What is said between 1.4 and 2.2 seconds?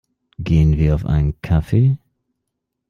Kaffee?